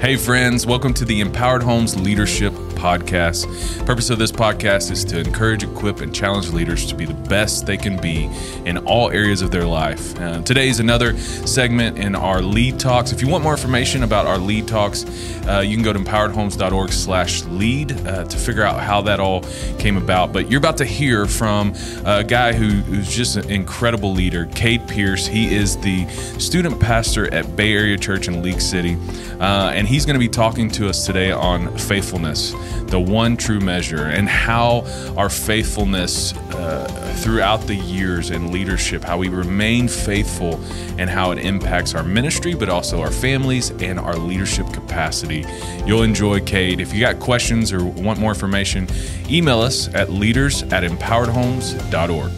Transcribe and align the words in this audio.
Hey, 0.00 0.16
friends, 0.16 0.64
welcome 0.64 0.94
to 0.94 1.04
the 1.04 1.20
Empowered 1.20 1.62
Homes 1.62 1.94
Leadership 1.94 2.54
Podcast. 2.54 3.44
purpose 3.84 4.08
of 4.08 4.18
this 4.18 4.32
podcast 4.32 4.90
is 4.90 5.04
to 5.04 5.20
encourage, 5.20 5.62
equip, 5.62 6.00
and 6.00 6.14
challenge 6.14 6.48
leaders 6.48 6.86
to 6.86 6.94
be 6.94 7.04
the 7.04 7.12
best 7.12 7.66
they 7.66 7.76
can 7.76 8.00
be 8.00 8.30
in 8.64 8.78
all 8.78 9.10
areas 9.10 9.42
of 9.42 9.50
their 9.50 9.66
life. 9.66 10.18
Uh, 10.18 10.40
today 10.40 10.70
is 10.70 10.80
another 10.80 11.18
segment 11.18 11.98
in 11.98 12.14
our 12.14 12.40
lead 12.40 12.80
talks. 12.80 13.12
If 13.12 13.20
you 13.20 13.28
want 13.28 13.44
more 13.44 13.52
information 13.52 14.02
about 14.02 14.24
our 14.24 14.38
lead 14.38 14.66
talks, 14.66 15.04
uh, 15.46 15.60
you 15.60 15.76
can 15.76 15.84
go 15.84 15.92
to 15.92 15.98
empoweredhomes.org 15.98 16.90
slash 16.90 17.44
lead 17.44 17.92
uh, 18.06 18.24
to 18.24 18.38
figure 18.38 18.62
out 18.62 18.80
how 18.80 19.02
that 19.02 19.20
all 19.20 19.42
came 19.78 19.98
about. 19.98 20.32
But 20.32 20.50
you're 20.50 20.58
about 20.58 20.78
to 20.78 20.86
hear 20.86 21.26
from 21.26 21.74
a 22.06 22.24
guy 22.24 22.54
who, 22.54 22.68
who's 22.68 23.14
just 23.14 23.36
an 23.36 23.50
incredible 23.50 24.14
leader, 24.14 24.46
Cade 24.46 24.88
Pierce. 24.88 25.26
He 25.26 25.54
is 25.54 25.76
the 25.76 26.08
student 26.38 26.80
pastor 26.80 27.30
at 27.34 27.54
Bay 27.54 27.74
Area 27.74 27.98
Church 27.98 28.28
in 28.28 28.40
League 28.40 28.62
City. 28.62 28.96
Uh, 29.38 29.72
and 29.74 29.89
he's 29.90 30.06
going 30.06 30.14
to 30.14 30.20
be 30.20 30.28
talking 30.28 30.70
to 30.70 30.88
us 30.88 31.04
today 31.04 31.32
on 31.32 31.76
faithfulness, 31.76 32.52
the 32.86 33.00
one 33.00 33.36
true 33.36 33.58
measure, 33.58 34.04
and 34.04 34.28
how 34.28 34.84
our 35.16 35.28
faithfulness 35.28 36.32
uh, 36.32 36.86
throughout 37.18 37.66
the 37.66 37.74
years 37.74 38.30
in 38.30 38.52
leadership, 38.52 39.02
how 39.02 39.18
we 39.18 39.28
remain 39.28 39.88
faithful, 39.88 40.60
and 40.96 41.10
how 41.10 41.32
it 41.32 41.38
impacts 41.38 41.92
our 41.94 42.04
ministry, 42.04 42.54
but 42.54 42.68
also 42.68 43.00
our 43.00 43.10
families 43.10 43.70
and 43.82 43.98
our 43.98 44.16
leadership 44.16 44.72
capacity. 44.72 45.44
You'll 45.84 46.04
enjoy 46.04 46.40
Cade. 46.40 46.80
If 46.80 46.94
you 46.94 47.00
got 47.00 47.18
questions 47.18 47.72
or 47.72 47.84
want 47.84 48.20
more 48.20 48.30
information, 48.30 48.86
email 49.28 49.60
us 49.60 49.92
at 49.92 50.08
leaders 50.08 50.62
at 50.62 50.84
empoweredhomes.org. 50.84 52.30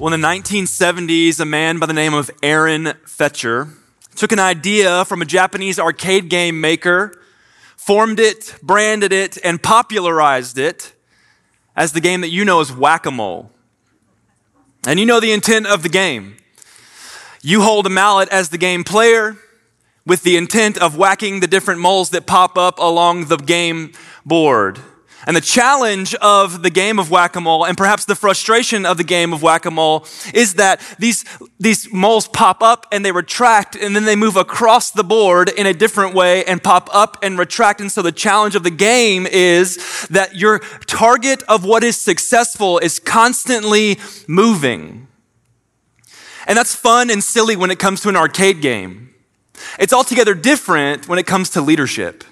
Well, 0.00 0.14
in 0.14 0.22
the 0.22 0.26
1970s, 0.26 1.40
a 1.40 1.44
man 1.44 1.78
by 1.78 1.84
the 1.84 1.92
name 1.92 2.14
of 2.14 2.30
Aaron 2.42 2.94
Fechter 3.20 3.70
took 4.16 4.32
an 4.32 4.38
idea 4.38 5.04
from 5.04 5.20
a 5.20 5.26
Japanese 5.26 5.78
arcade 5.78 6.30
game 6.30 6.58
maker, 6.58 7.12
formed 7.76 8.18
it, 8.18 8.54
branded 8.62 9.12
it, 9.12 9.36
and 9.44 9.62
popularized 9.62 10.56
it 10.56 10.94
as 11.76 11.92
the 11.92 12.00
game 12.00 12.22
that 12.22 12.30
you 12.30 12.46
know 12.46 12.62
as 12.62 12.72
whack 12.72 13.04
a 13.04 13.10
mole. 13.10 13.50
And 14.86 14.98
you 14.98 15.04
know 15.04 15.20
the 15.20 15.32
intent 15.32 15.66
of 15.66 15.82
the 15.82 15.90
game. 15.90 16.38
You 17.42 17.60
hold 17.60 17.84
a 17.84 17.90
mallet 17.90 18.30
as 18.30 18.48
the 18.48 18.56
game 18.56 18.84
player 18.84 19.36
with 20.06 20.22
the 20.22 20.38
intent 20.38 20.78
of 20.78 20.96
whacking 20.96 21.40
the 21.40 21.46
different 21.46 21.82
moles 21.82 22.08
that 22.10 22.26
pop 22.26 22.56
up 22.56 22.78
along 22.78 23.26
the 23.26 23.36
game 23.36 23.92
board. 24.24 24.80
And 25.26 25.36
the 25.36 25.40
challenge 25.40 26.14
of 26.16 26.62
the 26.62 26.70
game 26.70 26.98
of 26.98 27.10
whack-a-mole 27.10 27.64
and 27.66 27.76
perhaps 27.76 28.04
the 28.04 28.14
frustration 28.14 28.86
of 28.86 28.96
the 28.96 29.04
game 29.04 29.32
of 29.32 29.42
whack-a-mole 29.42 30.06
is 30.32 30.54
that 30.54 30.80
these, 30.98 31.24
these 31.58 31.92
moles 31.92 32.26
pop 32.26 32.62
up 32.62 32.86
and 32.90 33.04
they 33.04 33.12
retract 33.12 33.76
and 33.76 33.94
then 33.94 34.06
they 34.06 34.16
move 34.16 34.36
across 34.36 34.90
the 34.90 35.04
board 35.04 35.50
in 35.50 35.66
a 35.66 35.74
different 35.74 36.14
way 36.14 36.44
and 36.44 36.62
pop 36.62 36.88
up 36.92 37.18
and 37.22 37.38
retract. 37.38 37.80
And 37.80 37.92
so 37.92 38.00
the 38.02 38.12
challenge 38.12 38.54
of 38.54 38.62
the 38.62 38.70
game 38.70 39.26
is 39.26 40.06
that 40.08 40.36
your 40.36 40.60
target 40.86 41.42
of 41.48 41.64
what 41.64 41.84
is 41.84 42.00
successful 42.00 42.78
is 42.78 42.98
constantly 42.98 43.98
moving. 44.26 45.06
And 46.46 46.56
that's 46.56 46.74
fun 46.74 47.10
and 47.10 47.22
silly 47.22 47.56
when 47.56 47.70
it 47.70 47.78
comes 47.78 48.00
to 48.00 48.08
an 48.08 48.16
arcade 48.16 48.62
game. 48.62 49.14
It's 49.78 49.92
altogether 49.92 50.34
different 50.34 51.06
when 51.06 51.18
it 51.18 51.26
comes 51.26 51.50
to 51.50 51.60
leadership. 51.60 52.24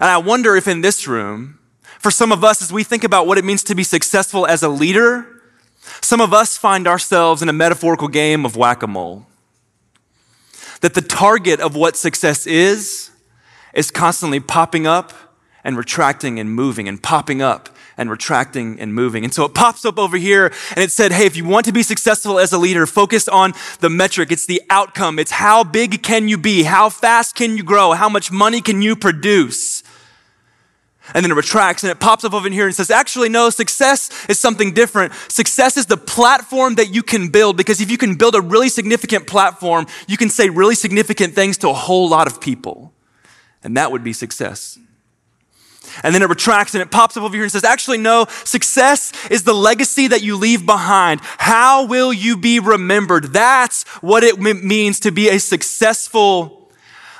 And 0.00 0.10
I 0.10 0.18
wonder 0.18 0.56
if 0.56 0.68
in 0.68 0.80
this 0.82 1.06
room, 1.06 1.58
for 1.98 2.10
some 2.10 2.32
of 2.32 2.44
us, 2.44 2.62
as 2.62 2.72
we 2.72 2.84
think 2.84 3.04
about 3.04 3.26
what 3.26 3.38
it 3.38 3.44
means 3.44 3.64
to 3.64 3.74
be 3.74 3.82
successful 3.82 4.46
as 4.46 4.62
a 4.62 4.68
leader, 4.68 5.26
some 6.00 6.20
of 6.20 6.34
us 6.34 6.56
find 6.56 6.86
ourselves 6.86 7.42
in 7.42 7.48
a 7.48 7.52
metaphorical 7.52 8.08
game 8.08 8.44
of 8.44 8.56
whack 8.56 8.82
a 8.82 8.86
mole. 8.86 9.26
That 10.82 10.94
the 10.94 11.02
target 11.02 11.60
of 11.60 11.74
what 11.74 11.96
success 11.96 12.46
is, 12.46 13.10
is 13.74 13.90
constantly 13.90 14.40
popping 14.40 14.86
up 14.86 15.12
and 15.64 15.76
retracting 15.76 16.38
and 16.38 16.50
moving 16.50 16.88
and 16.88 17.02
popping 17.02 17.42
up 17.42 17.70
and 17.96 18.10
retracting 18.10 18.78
and 18.78 18.94
moving. 18.94 19.24
And 19.24 19.32
so 19.32 19.44
it 19.44 19.54
pops 19.54 19.84
up 19.84 19.98
over 19.98 20.16
here 20.16 20.52
and 20.70 20.78
it 20.78 20.92
said, 20.92 21.12
Hey, 21.12 21.26
if 21.26 21.36
you 21.36 21.44
want 21.44 21.66
to 21.66 21.72
be 21.72 21.82
successful 21.82 22.38
as 22.38 22.52
a 22.52 22.58
leader, 22.58 22.86
focus 22.86 23.26
on 23.26 23.54
the 23.80 23.88
metric. 23.88 24.30
It's 24.30 24.46
the 24.46 24.62
outcome. 24.68 25.18
It's 25.18 25.30
how 25.32 25.64
big 25.64 26.02
can 26.02 26.28
you 26.28 26.36
be? 26.36 26.64
How 26.64 26.88
fast 26.90 27.34
can 27.34 27.56
you 27.56 27.62
grow? 27.62 27.92
How 27.92 28.08
much 28.08 28.30
money 28.30 28.60
can 28.60 28.82
you 28.82 28.96
produce? 28.96 29.82
And 31.14 31.24
then 31.24 31.30
it 31.30 31.34
retracts 31.34 31.84
and 31.84 31.90
it 31.90 32.00
pops 32.00 32.24
up 32.24 32.34
over 32.34 32.48
here 32.48 32.66
and 32.66 32.74
says, 32.74 32.90
actually, 32.90 33.28
no, 33.28 33.50
success 33.50 34.10
is 34.28 34.40
something 34.40 34.72
different. 34.72 35.12
Success 35.28 35.76
is 35.76 35.86
the 35.86 35.96
platform 35.96 36.74
that 36.76 36.92
you 36.92 37.02
can 37.02 37.28
build 37.28 37.56
because 37.56 37.80
if 37.80 37.90
you 37.90 37.98
can 37.98 38.16
build 38.16 38.34
a 38.34 38.40
really 38.40 38.68
significant 38.68 39.26
platform, 39.26 39.86
you 40.08 40.16
can 40.16 40.28
say 40.28 40.48
really 40.48 40.74
significant 40.74 41.34
things 41.34 41.56
to 41.58 41.68
a 41.68 41.74
whole 41.74 42.08
lot 42.08 42.26
of 42.26 42.40
people. 42.40 42.92
And 43.62 43.76
that 43.76 43.92
would 43.92 44.02
be 44.02 44.12
success. 44.12 44.78
And 46.02 46.14
then 46.14 46.22
it 46.22 46.28
retracts 46.28 46.74
and 46.74 46.82
it 46.82 46.90
pops 46.90 47.16
up 47.16 47.22
over 47.22 47.34
here 47.34 47.44
and 47.44 47.52
says, 47.52 47.64
actually, 47.64 47.98
no, 47.98 48.26
success 48.44 49.12
is 49.30 49.44
the 49.44 49.54
legacy 49.54 50.08
that 50.08 50.22
you 50.22 50.36
leave 50.36 50.66
behind. 50.66 51.20
How 51.22 51.86
will 51.86 52.12
you 52.12 52.36
be 52.36 52.58
remembered? 52.60 53.32
That's 53.32 53.84
what 54.02 54.24
it 54.24 54.38
means 54.38 55.00
to 55.00 55.12
be 55.12 55.28
a 55.28 55.38
successful 55.38 56.55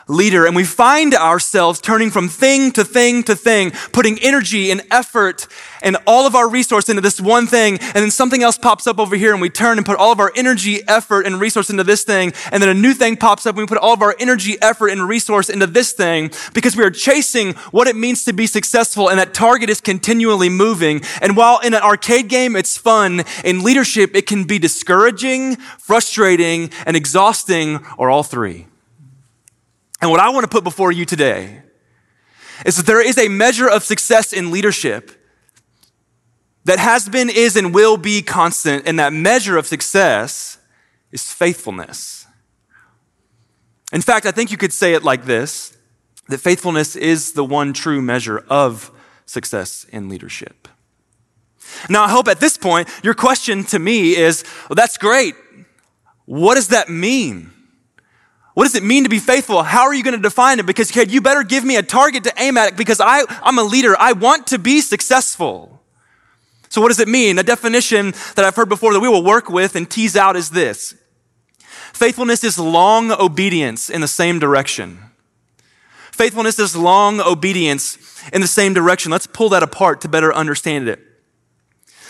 leader. 0.09 0.47
And 0.47 0.55
we 0.55 0.65
find 0.65 1.15
ourselves 1.15 1.81
turning 1.81 2.11
from 2.11 2.29
thing 2.29 2.71
to 2.73 2.85
thing 2.85 3.23
to 3.25 3.35
thing, 3.35 3.73
putting 3.93 4.19
energy 4.21 4.71
and 4.71 4.83
effort 4.91 5.47
and 5.83 5.97
all 6.07 6.27
of 6.27 6.35
our 6.35 6.49
resource 6.49 6.89
into 6.89 7.03
this 7.03 7.21
one 7.21 7.47
thing. 7.47 7.79
And 7.79 7.97
then 7.97 8.11
something 8.11 8.43
else 8.43 8.57
pops 8.57 8.87
up 8.87 8.99
over 8.99 9.17
here 9.17 9.33
and 9.33 9.41
we 9.41 9.51
turn 9.51 9.79
and 9.79 9.87
put 9.87 9.99
all 9.99 10.13
of 10.13 10.21
our 10.21 10.33
energy, 10.37 10.81
effort, 10.87 11.27
and 11.27 11.41
resource 11.41 11.71
into 11.71 11.85
this 11.85 12.05
thing. 12.05 12.33
And 12.53 12.63
then 12.63 12.69
a 12.69 12.75
new 12.75 12.95
thing 12.95 13.17
pops 13.17 13.47
up 13.47 13.57
and 13.57 13.63
we 13.63 13.67
put 13.67 13.79
all 13.79 13.95
of 13.95 14.03
our 14.03 14.15
energy, 14.19 14.57
effort, 14.63 14.89
and 14.89 15.09
resource 15.09 15.51
into 15.51 15.67
this 15.67 15.93
thing 15.93 16.31
because 16.55 16.77
we 16.77 16.85
are 16.85 16.91
chasing 16.91 17.55
what 17.71 17.89
it 17.89 17.97
means 17.97 18.25
to 18.25 18.33
be 18.33 18.47
successful. 18.47 19.09
And 19.09 19.19
that 19.19 19.35
target 19.35 19.71
is 19.71 19.81
continually 19.81 20.49
moving. 20.49 21.03
And 21.21 21.37
while 21.37 21.59
in 21.61 21.75
an 21.75 21.83
arcade 21.83 22.29
game, 22.29 22.57
it's 22.57 22.77
fun, 22.77 23.25
in 23.45 23.63
leadership, 23.63 24.15
it 24.15 24.27
can 24.27 24.45
be 24.45 24.59
discouraging, 24.59 25.57
frustrating, 25.57 26.71
and 26.85 26.97
exhausting, 26.97 27.85
or 27.99 28.11
all 28.11 28.23
three. 28.23 28.67
And 30.01 30.11
what 30.11 30.21
I 30.21 30.29
want 30.31 30.45
to 30.45 30.49
put 30.49 30.65
before 30.65 30.93
you 30.93 31.05
today 31.05 31.63
is 32.65 32.77
that 32.77 32.87
there 32.87 33.07
is 33.07 33.19
a 33.19 33.29
measure 33.29 33.69
of 33.69 33.83
success 33.83 34.33
in 34.33 34.51
leadership 34.51 35.11
that 36.65 36.79
has 36.79 37.09
been, 37.09 37.31
is, 37.31 37.57
and 37.57 37.75
will 37.75 37.97
be 37.97 38.23
constant. 38.23 38.87
And 38.87 38.99
that 38.99 39.13
measure 39.13 39.57
of 39.57 39.67
success 39.67 40.59
is 41.13 41.33
faithfulness. 41.33 42.27
In 43.93 44.03
fact, 44.03 44.27
I 44.27 44.33
think 44.33 44.51
you 44.51 44.57
could 44.57 44.73
say 44.73 44.95
it 44.95 45.03
like 45.03 45.25
this 45.25 45.77
that 46.29 46.39
faithfulness 46.39 46.97
is 46.97 47.33
the 47.33 47.45
one 47.45 47.73
true 47.73 48.03
measure 48.03 48.45
of 48.49 48.91
success 49.27 49.87
in 49.93 50.09
leadership. 50.09 50.67
Now, 51.89 52.03
I 52.03 52.11
hope 52.11 52.27
at 52.27 52.41
this 52.41 52.57
point, 52.57 52.89
your 53.05 53.15
question 53.15 53.63
to 53.65 53.79
me 53.79 54.17
is 54.17 54.45
well, 54.69 54.75
that's 54.75 54.99
great. 54.99 55.37
What 56.25 56.57
does 56.57 56.69
that 56.69 56.89
mean? 56.89 57.53
What 58.57 58.65
does 58.65 58.75
it 58.75 58.83
mean 58.83 59.03
to 59.03 59.11
be 59.11 59.19
faithful? 59.19 59.63
How 59.63 59.83
are 59.83 59.93
you 59.93 60.03
going 60.03 60.17
to 60.17 60.23
define 60.23 60.59
it? 60.59 60.65
Because 60.65 60.97
you 60.97 61.21
better 61.21 61.43
give 61.43 61.63
me 61.63 61.77
a 61.77 61.83
target 61.83 62.25
to 62.25 62.33
aim 62.39 62.57
at 62.57 62.75
because 62.75 63.03
I, 63.03 63.23
I'm 63.43 63.59
a 63.59 63.63
leader. 63.63 63.95
I 63.99 64.15
want 64.15 64.47
to 64.47 64.59
be 64.59 64.81
successful. 64.81 65.83
So 66.71 66.81
what 66.81 66.89
does 66.89 66.99
it 66.99 67.07
mean? 67.07 67.39
A 67.39 67.43
definition 67.43 68.13
that 68.35 68.47
I've 68.47 68.57
heard 68.57 68.71
before 68.71 68.95
that 68.95 69.01
we 69.01 69.11
will 69.11 69.23
work 69.23 69.51
with 69.51 69.77
and 69.77 69.91
tease 69.91 70.17
out 70.17 70.37
is 70.37 70.49
this. 70.49 70.95
Faithfulness 71.93 72.43
is 72.45 72.59
long 72.59 73.13
obedience 73.13 73.91
in 73.91 74.01
the 74.01 74.09
same 74.09 74.39
direction. 74.39 75.01
Faithfulness 76.11 76.59
is 76.59 76.75
long 76.75 77.21
obedience 77.21 77.99
in 78.33 78.41
the 78.41 78.47
same 78.47 78.73
direction. 78.73 79.13
Let's 79.13 79.27
pull 79.27 79.51
that 79.51 79.63
apart 79.63 80.01
to 80.01 80.09
better 80.09 80.33
understand 80.33 80.89
it. 80.89 80.99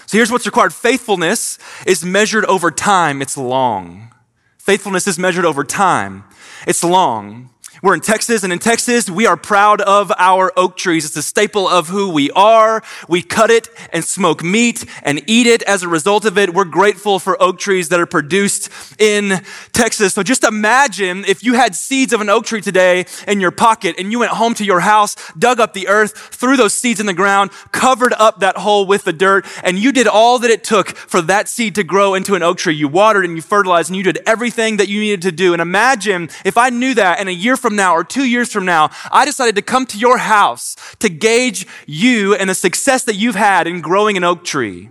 So 0.06 0.16
here's 0.16 0.30
what's 0.30 0.46
required. 0.46 0.72
Faithfulness 0.72 1.58
is 1.88 2.04
measured 2.04 2.44
over 2.44 2.70
time. 2.70 3.20
It's 3.20 3.36
long. 3.36 4.12
Faithfulness 4.58 5.06
is 5.06 5.18
measured 5.18 5.44
over 5.44 5.64
time. 5.64 6.24
It's 6.66 6.82
long. 6.82 7.50
We're 7.82 7.94
in 7.94 8.00
Texas, 8.00 8.42
and 8.42 8.54
in 8.54 8.58
Texas, 8.58 9.10
we 9.10 9.26
are 9.26 9.36
proud 9.36 9.82
of 9.82 10.10
our 10.16 10.50
oak 10.56 10.78
trees. 10.78 11.04
It's 11.04 11.16
a 11.16 11.22
staple 11.22 11.68
of 11.68 11.88
who 11.88 12.10
we 12.10 12.30
are. 12.30 12.82
We 13.06 13.20
cut 13.20 13.50
it 13.50 13.68
and 13.92 14.02
smoke 14.02 14.42
meat 14.42 14.86
and 15.02 15.22
eat 15.26 15.46
it. 15.46 15.62
As 15.64 15.82
a 15.82 15.88
result 15.88 16.24
of 16.24 16.38
it, 16.38 16.54
we're 16.54 16.64
grateful 16.64 17.18
for 17.18 17.40
oak 17.40 17.58
trees 17.58 17.90
that 17.90 18.00
are 18.00 18.06
produced 18.06 18.70
in 18.98 19.42
Texas. 19.72 20.14
So 20.14 20.22
just 20.22 20.42
imagine 20.42 21.26
if 21.26 21.44
you 21.44 21.52
had 21.52 21.74
seeds 21.74 22.14
of 22.14 22.22
an 22.22 22.30
oak 22.30 22.46
tree 22.46 22.62
today 22.62 23.04
in 23.28 23.40
your 23.40 23.50
pocket 23.50 23.96
and 23.98 24.10
you 24.10 24.20
went 24.20 24.32
home 24.32 24.54
to 24.54 24.64
your 24.64 24.80
house, 24.80 25.14
dug 25.38 25.60
up 25.60 25.74
the 25.74 25.88
earth, 25.88 26.16
threw 26.16 26.56
those 26.56 26.72
seeds 26.72 26.98
in 26.98 27.04
the 27.04 27.12
ground, 27.12 27.50
covered 27.72 28.14
up 28.14 28.40
that 28.40 28.56
hole 28.56 28.86
with 28.86 29.04
the 29.04 29.12
dirt, 29.12 29.44
and 29.62 29.78
you 29.78 29.92
did 29.92 30.06
all 30.06 30.38
that 30.38 30.50
it 30.50 30.64
took 30.64 30.96
for 30.96 31.20
that 31.20 31.46
seed 31.46 31.74
to 31.74 31.84
grow 31.84 32.14
into 32.14 32.34
an 32.34 32.42
oak 32.42 32.56
tree. 32.56 32.74
You 32.74 32.88
watered 32.88 33.26
and 33.26 33.36
you 33.36 33.42
fertilized 33.42 33.90
and 33.90 33.96
you 33.98 34.02
did 34.02 34.18
everything 34.24 34.78
that 34.78 34.88
you 34.88 35.00
needed 35.00 35.22
to 35.22 35.32
do. 35.32 35.52
And 35.52 35.60
imagine 35.60 36.30
if 36.42 36.56
I 36.56 36.70
knew 36.70 36.94
that 36.94 37.20
in 37.20 37.28
a 37.28 37.32
year 37.32 37.56
from 37.56 37.65
now 37.74 37.94
or 37.94 38.04
two 38.04 38.24
years 38.24 38.52
from 38.52 38.64
now, 38.64 38.90
I 39.10 39.24
decided 39.24 39.56
to 39.56 39.62
come 39.62 39.86
to 39.86 39.98
your 39.98 40.18
house 40.18 40.76
to 41.00 41.08
gauge 41.08 41.66
you 41.86 42.34
and 42.34 42.48
the 42.48 42.54
success 42.54 43.02
that 43.04 43.16
you've 43.16 43.34
had 43.34 43.66
in 43.66 43.80
growing 43.80 44.16
an 44.16 44.22
oak 44.22 44.44
tree. 44.44 44.90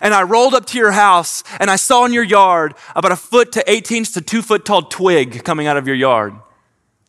and 0.00 0.14
I 0.14 0.22
rolled 0.22 0.54
up 0.54 0.66
to 0.66 0.78
your 0.78 0.92
house 0.92 1.42
and 1.60 1.70
I 1.70 1.76
saw 1.76 2.04
in 2.04 2.12
your 2.12 2.24
yard 2.24 2.74
about 2.96 3.12
a 3.12 3.16
foot 3.16 3.52
to 3.52 3.70
18 3.70 4.04
to 4.04 4.20
two 4.20 4.42
foot 4.42 4.64
tall 4.64 4.82
twig 4.82 5.44
coming 5.44 5.66
out 5.66 5.76
of 5.76 5.86
your 5.86 5.96
yard. 5.96 6.34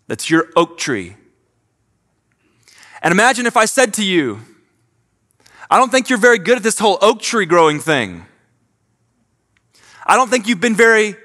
That's 0.07 0.29
your 0.29 0.47
oak 0.55 0.77
tree. 0.77 1.15
And 3.01 3.11
imagine 3.11 3.45
if 3.45 3.55
I 3.55 3.65
said 3.65 3.93
to 3.95 4.03
you, 4.03 4.41
I 5.69 5.77
don't 5.77 5.91
think 5.91 6.09
you're 6.09 6.19
very 6.19 6.39
good 6.39 6.57
at 6.57 6.63
this 6.63 6.79
whole 6.79 6.97
oak 7.01 7.21
tree 7.21 7.45
growing 7.45 7.79
thing. 7.79 8.25
I 10.05 10.15
don't 10.15 10.29
think 10.29 10.47
you've 10.47 10.59
been 10.59 10.75
very 10.75 11.15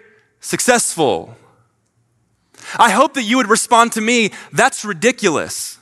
successful. 0.41 1.35
I 2.79 2.91
hope 2.91 3.15
that 3.15 3.23
you 3.23 3.37
would 3.37 3.49
respond 3.49 3.93
to 3.93 4.00
me, 4.00 4.31
that's 4.53 4.85
ridiculous. 4.85 5.79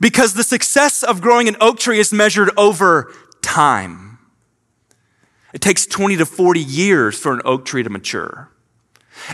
Because 0.00 0.34
the 0.34 0.44
success 0.44 1.02
of 1.02 1.20
growing 1.20 1.48
an 1.48 1.56
oak 1.60 1.78
tree 1.78 1.98
is 1.98 2.12
measured 2.12 2.50
over 2.56 3.12
time. 3.42 4.18
It 5.52 5.60
takes 5.60 5.86
20 5.86 6.16
to 6.16 6.26
40 6.26 6.60
years 6.60 7.18
for 7.18 7.32
an 7.32 7.42
oak 7.44 7.64
tree 7.64 7.82
to 7.82 7.90
mature. 7.90 8.50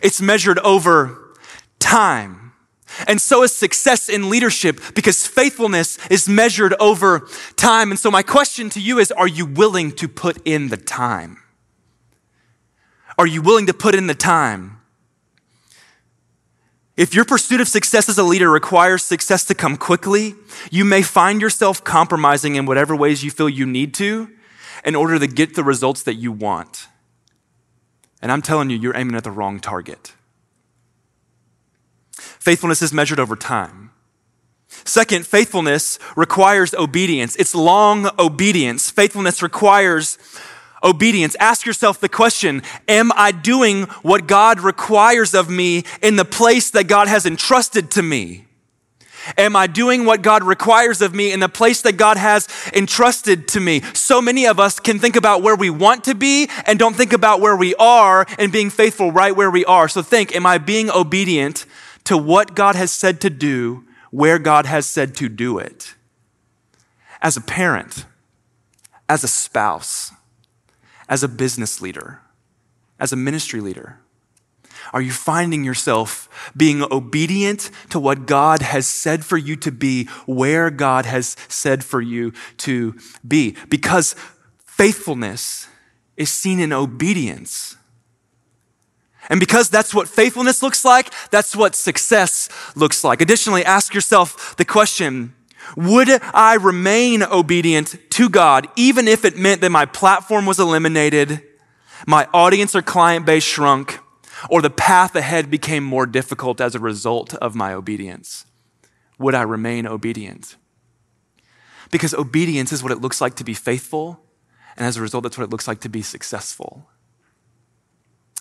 It's 0.02 0.20
measured 0.20 0.58
over 0.60 1.34
time. 1.78 2.52
And 3.06 3.20
so 3.20 3.42
is 3.42 3.54
success 3.54 4.08
in 4.08 4.31
leadership 4.31 4.81
because 4.94 5.26
faithfulness 5.26 5.99
is 6.08 6.28
measured 6.28 6.75
over 6.81 7.28
time. 7.56 7.90
And 7.90 7.99
so 7.99 8.10
my 8.10 8.22
question 8.22 8.70
to 8.70 8.81
you 8.81 8.99
is, 8.99 9.12
are 9.12 9.28
you 9.28 9.44
willing 9.44 9.92
to 9.92 10.08
put 10.08 10.38
in 10.46 10.69
the 10.69 10.76
time? 10.76 11.38
Are 13.19 13.26
you 13.26 13.42
willing 13.42 13.66
to 13.66 13.75
put 13.75 13.94
in 13.94 14.06
the 14.06 14.14
time? 14.14 14.75
If 16.96 17.14
your 17.14 17.26
pursuit 17.26 17.60
of 17.60 17.69
success 17.69 18.08
as 18.08 18.16
a 18.16 18.22
leader 18.22 18.50
requires 18.50 19.02
success 19.02 19.44
to 19.46 19.54
come 19.54 19.76
quickly, 19.76 20.34
you 20.70 20.84
may 20.84 21.02
find 21.02 21.43
yourself 21.43 21.84
compromising 21.84 22.54
in 22.54 22.64
whatever 22.64 22.96
ways 22.96 23.22
you 23.22 23.31
feel 23.31 23.48
you 23.48 23.66
need 23.66 23.93
to 23.94 24.31
in 24.82 24.94
order 24.94 25.19
to 25.19 25.26
get 25.26 25.54
the 25.54 25.64
results 25.64 26.02
that 26.04 26.14
you 26.14 26.32
want. 26.32 26.88
And 28.22 28.32
I'm 28.32 28.40
telling 28.40 28.70
you, 28.70 28.78
you're 28.78 28.96
aiming 28.96 29.14
at 29.14 29.25
the 29.25 29.31
wrong 29.31 29.60
target. 29.60 30.14
Faithfulness 32.12 32.81
is 32.81 32.93
measured 32.93 33.20
over 33.20 33.37
time. 33.37 33.90
Second, 34.84 35.26
faithfulness 35.26 35.99
requires 36.16 36.72
obedience. 36.75 37.37
It's 37.37 37.54
long 37.54 38.08
obedience. 38.19 38.90
Faithfulness 38.90 39.42
requires 39.42 40.16
obedience. 40.86 41.36
Ask 41.40 41.66
yourself 41.66 42.00
the 42.00 42.08
question, 42.08 42.62
am 42.88 43.12
I 43.14 43.32
doing 43.32 43.82
what 44.02 44.26
God 44.26 44.60
requires 44.60 45.34
of 45.34 45.50
me 45.50 45.84
in 46.00 46.16
the 46.16 46.24
place 46.24 46.70
that 46.70 46.84
God 46.84 47.08
has 47.08 47.26
entrusted 47.26 47.90
to 47.92 48.02
me? 48.02 48.46
Am 49.36 49.56
I 49.56 49.66
doing 49.66 50.04
what 50.04 50.22
God 50.22 50.44
requires 50.44 51.02
of 51.02 51.14
me 51.14 51.32
in 51.32 51.40
the 51.40 51.48
place 51.48 51.82
that 51.82 51.94
God 51.94 52.16
has 52.16 52.46
entrusted 52.72 53.48
to 53.48 53.60
me? 53.60 53.82
So 53.92 54.22
many 54.22 54.46
of 54.46 54.60
us 54.60 54.78
can 54.78 54.98
think 55.00 55.16
about 55.16 55.42
where 55.42 55.56
we 55.56 55.68
want 55.68 56.04
to 56.04 56.14
be 56.14 56.48
and 56.64 56.78
don't 56.78 56.94
think 56.94 57.12
about 57.12 57.40
where 57.40 57.56
we 57.56 57.74
are 57.74 58.24
and 58.38 58.52
being 58.52 58.70
faithful 58.70 59.10
right 59.10 59.34
where 59.34 59.50
we 59.50 59.64
are. 59.64 59.88
So 59.88 60.02
think, 60.02 60.34
am 60.36 60.46
I 60.46 60.58
being 60.58 60.90
obedient 60.90 61.66
to 62.04 62.16
what 62.16 62.54
God 62.54 62.76
has 62.76 62.92
said 62.92 63.20
to 63.22 63.30
do 63.30 63.84
where 64.12 64.38
God 64.38 64.66
has 64.66 64.86
said 64.86 65.16
to 65.16 65.28
do 65.28 65.58
it? 65.58 65.94
As 67.20 67.36
a 67.36 67.40
parent, 67.40 68.06
as 69.08 69.24
a 69.24 69.28
spouse, 69.28 70.12
as 71.08 71.22
a 71.22 71.28
business 71.28 71.80
leader, 71.80 72.20
as 72.98 73.12
a 73.12 73.16
ministry 73.16 73.60
leader? 73.60 74.00
Are 74.92 75.00
you 75.00 75.10
finding 75.10 75.64
yourself 75.64 76.52
being 76.56 76.82
obedient 76.92 77.70
to 77.90 77.98
what 77.98 78.26
God 78.26 78.62
has 78.62 78.86
said 78.86 79.24
for 79.24 79.36
you 79.36 79.56
to 79.56 79.72
be, 79.72 80.04
where 80.26 80.70
God 80.70 81.06
has 81.06 81.36
said 81.48 81.84
for 81.84 82.00
you 82.00 82.32
to 82.58 82.94
be? 83.26 83.56
Because 83.68 84.14
faithfulness 84.58 85.68
is 86.16 86.30
seen 86.30 86.60
in 86.60 86.72
obedience. 86.72 87.76
And 89.28 89.40
because 89.40 89.68
that's 89.68 89.92
what 89.92 90.08
faithfulness 90.08 90.62
looks 90.62 90.84
like, 90.84 91.12
that's 91.30 91.56
what 91.56 91.74
success 91.74 92.48
looks 92.76 93.02
like. 93.02 93.20
Additionally, 93.20 93.64
ask 93.64 93.92
yourself 93.92 94.54
the 94.56 94.64
question 94.64 95.34
would 95.76 96.08
I 96.34 96.54
remain 96.54 97.22
obedient 97.22 97.96
to 98.10 98.28
God 98.28 98.68
even 98.76 99.08
if 99.08 99.24
it 99.24 99.36
meant 99.36 99.60
that 99.62 99.70
my 99.70 99.86
platform 99.86 100.46
was 100.46 100.60
eliminated, 100.60 101.42
my 102.06 102.28
audience 102.32 102.74
or 102.74 102.82
client 102.82 103.26
base 103.26 103.42
shrunk, 103.44 103.98
or 104.50 104.62
the 104.62 104.70
path 104.70 105.16
ahead 105.16 105.50
became 105.50 105.82
more 105.82 106.06
difficult 106.06 106.60
as 106.60 106.74
a 106.74 106.80
result 106.80 107.34
of 107.34 107.54
my 107.54 107.72
obedience? 107.72 108.44
Would 109.18 109.34
I 109.34 109.42
remain 109.42 109.86
obedient? 109.86 110.56
Because 111.90 112.12
obedience 112.14 112.72
is 112.72 112.82
what 112.82 112.92
it 112.92 113.00
looks 113.00 113.20
like 113.20 113.34
to 113.36 113.44
be 113.44 113.54
faithful, 113.54 114.20
and 114.76 114.86
as 114.86 114.96
a 114.96 115.02
result, 115.02 115.22
that's 115.22 115.38
what 115.38 115.44
it 115.44 115.50
looks 115.50 115.66
like 115.66 115.80
to 115.80 115.88
be 115.88 116.02
successful. 116.02 116.88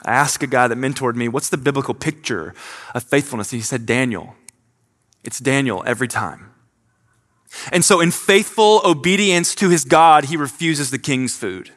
I 0.04 0.14
asked 0.14 0.44
a 0.44 0.48
guy 0.48 0.68
that 0.68 0.78
mentored 0.78 1.16
me, 1.16 1.28
What's 1.28 1.50
the 1.50 1.58
biblical 1.58 1.94
picture 1.94 2.54
of 2.94 3.04
faithfulness? 3.04 3.52
He 3.52 3.62
said, 3.62 3.86
Daniel. 3.86 4.36
It's 5.24 5.40
Daniel 5.40 5.84
every 5.88 6.08
time. 6.08 6.52
And 7.72 7.86
so, 7.86 8.02
in 8.02 8.12
faithful 8.12 8.82
obedience 8.84 9.56
to 9.56 9.70
his 9.70 9.86
God, 9.86 10.26
he 10.26 10.38
refuses 10.38 10.92
the 10.92 10.98
king's 10.98 11.36
food. 11.36 11.72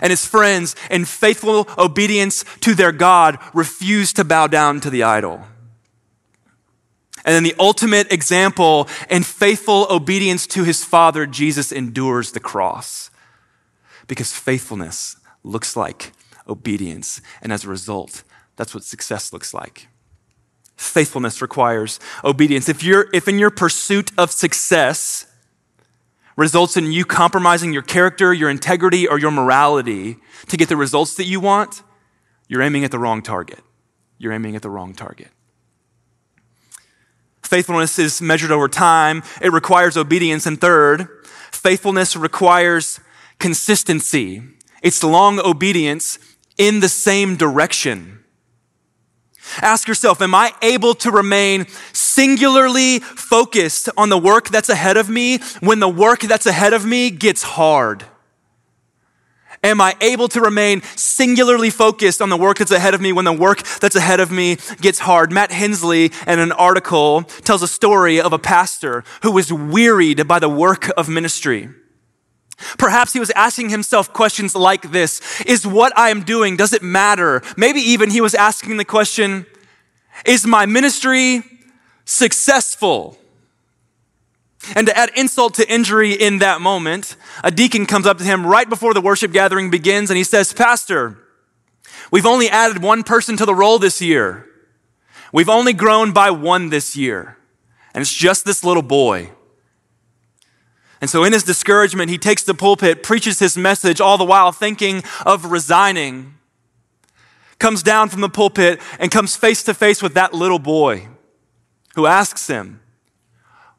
And 0.00 0.10
his 0.10 0.24
friends, 0.24 0.76
in 0.90 1.04
faithful 1.04 1.68
obedience 1.76 2.44
to 2.60 2.74
their 2.74 2.92
God, 2.92 3.38
refuse 3.52 4.12
to 4.14 4.24
bow 4.24 4.46
down 4.46 4.80
to 4.80 4.90
the 4.90 5.02
idol. 5.02 5.44
And 7.24 7.34
then 7.34 7.42
the 7.42 7.56
ultimate 7.58 8.10
example 8.12 8.88
in 9.10 9.22
faithful 9.24 9.86
obedience 9.90 10.46
to 10.48 10.64
his 10.64 10.84
Father, 10.84 11.26
Jesus 11.26 11.70
endures 11.70 12.32
the 12.32 12.40
cross. 12.40 13.10
Because 14.06 14.32
faithfulness 14.32 15.16
looks 15.44 15.76
like 15.76 16.12
obedience. 16.48 17.20
And 17.42 17.52
as 17.52 17.64
a 17.64 17.68
result, 17.68 18.22
that's 18.56 18.74
what 18.74 18.84
success 18.84 19.32
looks 19.32 19.52
like. 19.52 19.88
Faithfulness 20.80 21.42
requires 21.42 22.00
obedience. 22.24 22.66
If 22.66 22.82
you're, 22.82 23.08
if 23.12 23.28
in 23.28 23.38
your 23.38 23.50
pursuit 23.50 24.12
of 24.16 24.30
success 24.30 25.26
results 26.36 26.74
in 26.74 26.90
you 26.90 27.04
compromising 27.04 27.74
your 27.74 27.82
character, 27.82 28.32
your 28.32 28.48
integrity, 28.48 29.06
or 29.06 29.18
your 29.18 29.30
morality 29.30 30.16
to 30.48 30.56
get 30.56 30.70
the 30.70 30.78
results 30.78 31.16
that 31.16 31.26
you 31.26 31.38
want, 31.38 31.82
you're 32.48 32.62
aiming 32.62 32.82
at 32.82 32.90
the 32.90 32.98
wrong 32.98 33.20
target. 33.20 33.60
You're 34.16 34.32
aiming 34.32 34.56
at 34.56 34.62
the 34.62 34.70
wrong 34.70 34.94
target. 34.94 35.28
Faithfulness 37.42 37.98
is 37.98 38.22
measured 38.22 38.50
over 38.50 38.66
time. 38.66 39.22
It 39.42 39.52
requires 39.52 39.98
obedience. 39.98 40.46
And 40.46 40.58
third, 40.58 41.08
faithfulness 41.52 42.16
requires 42.16 43.00
consistency. 43.38 44.42
It's 44.82 45.04
long 45.04 45.40
obedience 45.40 46.18
in 46.56 46.80
the 46.80 46.88
same 46.88 47.36
direction. 47.36 48.19
Ask 49.58 49.88
yourself, 49.88 50.20
am 50.20 50.34
I 50.34 50.52
able 50.62 50.94
to 50.94 51.10
remain 51.10 51.66
singularly 51.92 53.00
focused 53.00 53.88
on 53.96 54.08
the 54.08 54.18
work 54.18 54.48
that's 54.48 54.68
ahead 54.68 54.96
of 54.96 55.08
me 55.08 55.38
when 55.60 55.80
the 55.80 55.88
work 55.88 56.20
that's 56.20 56.46
ahead 56.46 56.72
of 56.72 56.84
me 56.84 57.10
gets 57.10 57.42
hard? 57.42 58.04
Am 59.62 59.80
I 59.80 59.94
able 60.00 60.28
to 60.28 60.40
remain 60.40 60.80
singularly 60.96 61.68
focused 61.68 62.22
on 62.22 62.30
the 62.30 62.36
work 62.36 62.56
that's 62.56 62.70
ahead 62.70 62.94
of 62.94 63.00
me 63.00 63.12
when 63.12 63.26
the 63.26 63.32
work 63.32 63.62
that's 63.62 63.94
ahead 63.94 64.18
of 64.18 64.30
me 64.30 64.56
gets 64.80 65.00
hard? 65.00 65.30
Matt 65.30 65.50
Hensley, 65.50 66.06
in 66.26 66.38
an 66.38 66.52
article, 66.52 67.24
tells 67.24 67.62
a 67.62 67.68
story 67.68 68.18
of 68.18 68.32
a 68.32 68.38
pastor 68.38 69.04
who 69.22 69.30
was 69.30 69.52
wearied 69.52 70.26
by 70.26 70.38
the 70.38 70.48
work 70.48 70.90
of 70.96 71.10
ministry. 71.10 71.68
Perhaps 72.78 73.12
he 73.12 73.20
was 73.20 73.30
asking 73.30 73.70
himself 73.70 74.12
questions 74.12 74.54
like 74.54 74.90
this 74.90 75.20
Is 75.42 75.66
what 75.66 75.96
I 75.96 76.10
am 76.10 76.22
doing, 76.22 76.56
does 76.56 76.72
it 76.72 76.82
matter? 76.82 77.42
Maybe 77.56 77.80
even 77.80 78.10
he 78.10 78.20
was 78.20 78.34
asking 78.34 78.76
the 78.76 78.84
question 78.84 79.46
Is 80.24 80.46
my 80.46 80.66
ministry 80.66 81.42
successful? 82.04 83.16
And 84.76 84.86
to 84.86 84.96
add 84.96 85.10
insult 85.16 85.54
to 85.54 85.72
injury 85.72 86.12
in 86.12 86.38
that 86.38 86.60
moment, 86.60 87.16
a 87.42 87.50
deacon 87.50 87.86
comes 87.86 88.06
up 88.06 88.18
to 88.18 88.24
him 88.24 88.46
right 88.46 88.68
before 88.68 88.92
the 88.92 89.00
worship 89.00 89.32
gathering 89.32 89.70
begins 89.70 90.10
and 90.10 90.18
he 90.18 90.24
says, 90.24 90.52
Pastor, 90.52 91.18
we've 92.10 92.26
only 92.26 92.48
added 92.50 92.82
one 92.82 93.02
person 93.02 93.38
to 93.38 93.46
the 93.46 93.54
roll 93.54 93.78
this 93.78 94.02
year. 94.02 94.46
We've 95.32 95.48
only 95.48 95.72
grown 95.72 96.12
by 96.12 96.30
one 96.30 96.68
this 96.68 96.94
year. 96.94 97.38
And 97.94 98.02
it's 98.02 98.14
just 98.14 98.44
this 98.44 98.62
little 98.62 98.82
boy. 98.82 99.30
And 101.00 101.08
so, 101.08 101.24
in 101.24 101.32
his 101.32 101.42
discouragement, 101.42 102.10
he 102.10 102.18
takes 102.18 102.42
the 102.42 102.54
pulpit, 102.54 103.02
preaches 103.02 103.38
his 103.38 103.56
message, 103.56 104.00
all 104.00 104.18
the 104.18 104.24
while 104.24 104.52
thinking 104.52 105.02
of 105.24 105.46
resigning. 105.46 106.34
Comes 107.58 107.82
down 107.82 108.08
from 108.08 108.20
the 108.20 108.28
pulpit 108.28 108.80
and 108.98 109.10
comes 109.10 109.36
face 109.36 109.62
to 109.64 109.74
face 109.74 110.02
with 110.02 110.14
that 110.14 110.34
little 110.34 110.58
boy 110.58 111.08
who 111.94 112.06
asks 112.06 112.46
him, 112.46 112.80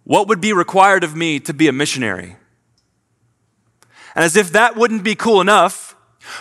What 0.03 0.27
would 0.27 0.41
be 0.41 0.53
required 0.53 1.03
of 1.03 1.15
me 1.15 1.39
to 1.41 1.53
be 1.53 1.67
a 1.67 1.71
missionary? 1.71 2.37
And 4.15 4.25
as 4.25 4.35
if 4.35 4.51
that 4.51 4.75
wouldn't 4.75 5.03
be 5.03 5.15
cool 5.15 5.41
enough, 5.41 5.90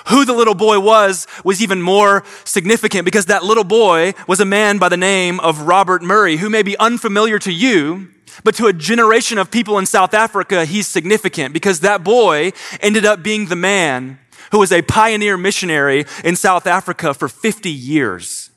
Who 0.09 0.25
the 0.25 0.35
little 0.35 0.55
boy 0.55 0.79
was 0.79 1.27
was 1.45 1.63
even 1.63 1.81
more 1.81 2.25
significant 2.45 3.05
because 3.05 3.27
that 3.27 3.45
little 3.45 3.65
boy 3.65 4.15
was 4.27 4.41
a 4.41 4.45
man 4.45 4.79
by 4.79 4.89
the 4.89 4.97
name 4.97 5.41
of 5.41 5.63
Robert 5.63 6.03
Murray, 6.03 6.37
who 6.37 6.51
may 6.51 6.63
be 6.63 6.77
unfamiliar 6.79 7.39
to 7.41 7.53
you, 7.53 8.09
but 8.45 8.55
to 8.57 8.67
a 8.67 8.73
generation 8.73 9.39
of 9.39 9.51
people 9.51 9.79
in 9.79 9.87
South 9.87 10.15
Africa, 10.15 10.65
he's 10.65 10.87
significant 10.87 11.53
because 11.53 11.81
that 11.81 12.05
boy 12.05 12.53
ended 12.81 13.05
up 13.05 13.23
being 13.23 13.47
the 13.47 13.57
man 13.57 14.19
who 14.53 14.59
was 14.59 14.73
a 14.73 14.83
pioneer 14.83 15.37
missionary 15.37 16.05
in 16.25 16.37
South 16.37 16.67
Africa 16.67 17.15
for 17.15 17.29
50 17.29 17.71
years. 17.71 18.51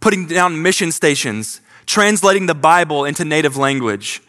Putting 0.00 0.26
down 0.26 0.62
mission 0.62 0.92
stations, 0.92 1.60
translating 1.86 2.46
the 2.46 2.54
Bible 2.54 3.04
into 3.04 3.24
native 3.24 3.56
language, 3.56 4.22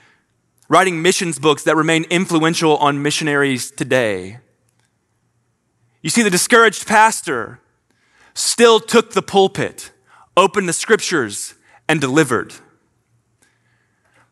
writing 0.70 1.02
missions 1.02 1.40
books 1.40 1.64
that 1.64 1.76
remain 1.76 2.04
influential 2.06 2.78
on 2.78 3.02
missionaries 3.02 3.72
today. 3.72 4.40
You 6.02 6.10
see, 6.10 6.24
the 6.24 6.30
discouraged 6.30 6.88
pastor 6.88 7.60
still 8.34 8.80
took 8.80 9.12
the 9.12 9.22
pulpit, 9.22 9.92
opened 10.36 10.68
the 10.68 10.74
scriptures, 10.74 11.54
and 11.88 12.02
delivered. 12.02 12.54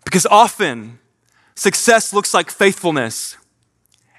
Because 0.05 0.25
often, 0.25 0.99
success 1.55 2.13
looks 2.13 2.33
like 2.33 2.49
faithfulness 2.49 3.37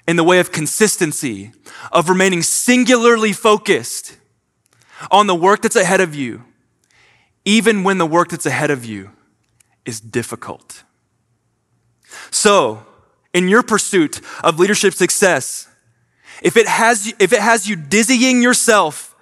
in 0.07 0.15
the 0.15 0.23
way 0.23 0.39
of 0.39 0.51
consistency, 0.51 1.51
of 1.91 2.09
remaining 2.09 2.41
singularly 2.41 3.33
focused 3.33 4.17
on 5.09 5.27
the 5.27 5.35
work 5.35 5.61
that's 5.61 5.75
ahead 5.75 6.01
of 6.01 6.15
you, 6.15 6.43
even 7.43 7.83
when 7.83 7.97
the 7.97 8.05
work 8.05 8.29
that's 8.29 8.45
ahead 8.45 8.71
of 8.71 8.85
you 8.85 9.11
is 9.85 9.99
difficult. 9.99 10.83
So, 12.29 12.85
in 13.33 13.47
your 13.47 13.63
pursuit 13.63 14.21
of 14.43 14.59
leadership 14.59 14.93
success, 14.93 15.67
if 16.41 16.57
it 16.57 16.67
has, 16.67 17.13
if 17.19 17.33
it 17.33 17.39
has 17.39 17.69
you 17.69 17.75
dizzying 17.75 18.41
yourself 18.41 19.15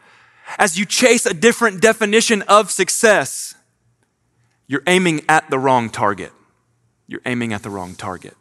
as 0.58 0.80
you 0.80 0.86
chase 0.86 1.26
a 1.26 1.34
different 1.34 1.82
definition 1.82 2.42
of 2.44 2.72
success, 2.72 3.56
you're 4.68 4.84
aiming 4.88 5.22
at 5.28 5.50
the 5.50 5.60
wrong 5.60 5.90
target. 5.90 6.32
You're 7.08 7.22
aiming 7.26 7.54
at 7.54 7.64
the 7.64 7.70
wrong 7.70 7.96
target. 7.96 8.36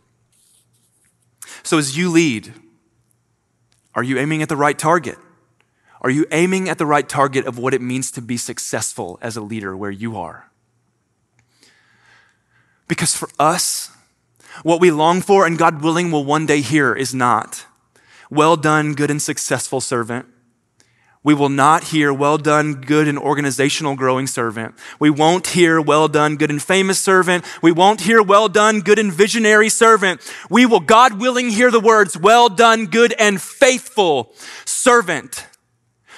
So 1.63 1.79
as 1.79 1.97
you 1.97 2.11
lead, 2.11 2.53
are 3.95 4.03
you 4.03 4.19
aiming 4.19 4.43
at 4.43 4.49
the 4.49 4.57
right 4.57 4.79
target? 4.79 5.19
Are 6.01 6.11
you 6.11 6.27
aiming 6.31 6.69
at 6.69 6.79
the 6.79 6.87
right 6.87 7.09
target 7.09 7.47
of 7.47 7.59
what 7.59 7.75
it 7.75 7.83
means 7.83 8.11
to 8.13 8.23
be 8.23 8.37
successful 8.37 9.19
as 9.21 9.37
a 9.37 9.41
leader 9.41 9.77
where 9.77 9.91
you 9.91 10.17
are? 10.17 10.51
Because 12.87 13.17
for 13.17 13.29
us, 13.39 13.91
what 14.63 14.81
we 14.81 14.91
long 14.91 15.21
for 15.21 15.45
and 15.47 15.59
God 15.59 15.83
willing 15.83 16.11
will 16.11 16.25
one 16.25 16.47
day 16.47 16.61
hear 16.61 16.95
is 16.95 17.15
not 17.15 17.67
well 18.31 18.57
done, 18.57 18.95
good 18.95 19.11
and 19.11 19.21
successful 19.21 19.81
servant. 19.81 20.27
We 21.25 21.35
will 21.35 21.49
not 21.49 21.85
hear, 21.85 22.13
well 22.13 22.39
done, 22.39 22.75
good 22.75 23.09
and 23.09 23.19
organizational 23.19 23.97
growing 23.97 24.27
servant. 24.27 24.75
We 25.01 25.11
won't 25.11 25.49
hear, 25.49 25.81
well 25.81 26.09
done, 26.09 26.37
good 26.37 26.51
and 26.51 26.63
famous 26.63 27.01
servant. 27.01 27.45
We 27.61 27.73
won't 27.73 28.03
hear, 28.03 28.23
well 28.23 28.49
done, 28.49 28.81
good 28.81 28.99
and 28.99 29.13
visionary 29.13 29.69
servant. 29.69 30.21
We 30.49 30.65
will, 30.65 30.81
God 30.81 31.21
willing, 31.21 31.51
hear 31.51 31.71
the 31.71 31.81
words, 31.81 32.17
well 32.17 32.49
done, 32.49 32.87
good 32.87 33.15
and 33.19 33.43
faithful 33.43 34.33
servant. 34.65 35.47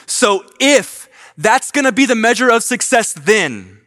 So 0.06 0.44
if 0.60 1.08
that's 1.36 1.70
going 1.70 1.86
to 1.86 1.92
be 1.92 2.04
the 2.04 2.14
measure 2.14 2.50
of 2.50 2.62
success 2.62 3.14
then, 3.14 3.80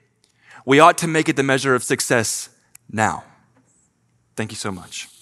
we 0.65 0.80
ought 0.80 0.98
to 1.00 1.08
make 1.08 1.30
it 1.30 1.36
the 1.36 1.44
measure 1.44 1.75
of 1.75 1.84
success 1.84 2.50
now. 2.92 3.24
Thank 4.36 4.51
you 4.51 4.58
so 4.58 4.72
much. 4.72 5.12